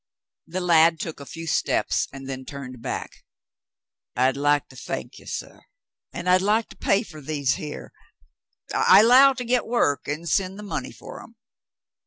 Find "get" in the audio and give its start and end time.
9.45-9.67